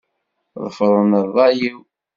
Ḍefṛem 0.63 1.11
ṛṛay-iw. 1.25 1.79